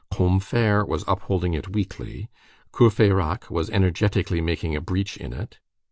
Combeferre 0.11 0.83
was 0.83 1.03
upholding 1.07 1.53
it 1.53 1.67
weakly. 1.75 2.27
Courfeyrac 2.71 3.51
was 3.51 3.69
energetically 3.69 4.41
making 4.41 4.75
a 4.75 4.81
breach 4.81 5.15
in 5.15 5.31
it. 5.31 5.59